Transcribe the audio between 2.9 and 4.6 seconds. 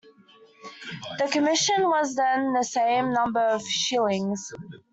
number of shillings.